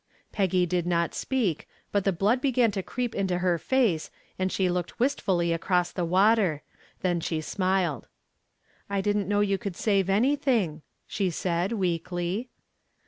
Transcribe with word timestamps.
Peggy 0.31 0.65
did 0.65 0.87
not 0.87 1.13
speak, 1.13 1.67
but 1.91 2.05
the 2.05 2.11
blood 2.11 2.41
began 2.41 2.71
to 2.71 2.81
creep 2.81 3.13
into 3.13 3.37
her 3.37 3.59
face 3.59 4.09
and 4.39 4.51
she 4.51 4.67
looked 4.67 4.99
wistfully 4.99 5.53
across 5.53 5.91
the 5.91 6.03
water. 6.03 6.63
Then 7.01 7.19
she 7.19 7.39
smiled. 7.39 8.07
"I 8.89 8.99
didn't 9.01 9.27
know 9.29 9.41
you 9.41 9.59
could 9.59 9.75
save 9.75 10.09
anything," 10.09 10.81
she 11.05 11.29
said, 11.29 11.73
weakly. 11.73 12.49